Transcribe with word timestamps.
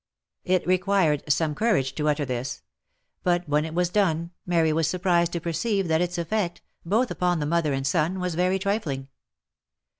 It 0.45 0.65
required 0.65 1.31
some 1.31 1.53
cou 1.53 1.73
rage 1.75 1.93
to 1.93 2.09
utter 2.09 2.25
this"; 2.25 2.63
but 3.21 3.47
when 3.47 3.65
it 3.65 3.75
wasdone, 3.75 4.31
Mary 4.47 4.73
was 4.73 4.87
surprised 4.87 5.31
to 5.33 5.39
perceive 5.39 5.87
that 5.89 6.01
its 6.01 6.17
effect, 6.17 6.63
both 6.83 7.11
upon 7.11 7.39
the 7.39 7.45
mother 7.45 7.71
and 7.73 7.85
son 7.85 8.19
was 8.19 8.33
very 8.33 8.57
trifling. 8.57 9.09